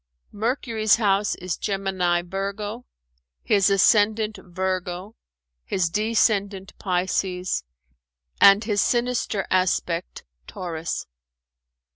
Mercury's 0.31 0.95
house 0.95 1.35
is 1.35 1.57
Gemini 1.59 2.23
Virgo, 2.23 2.85
his 3.43 3.69
ascendant 3.69 4.39
Virgo, 4.43 5.15
his 5.63 5.91
descendant 5.91 6.75
Pisces, 6.79 7.63
and 8.41 8.63
his 8.63 8.81
sinister 8.83 9.45
aspect 9.51 10.23
Taurus. 10.47 11.05